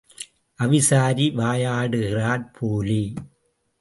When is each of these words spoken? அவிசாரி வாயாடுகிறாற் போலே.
அவிசாரி 0.59 1.27
வாயாடுகிறாற் 1.39 2.47
போலே. 2.55 3.03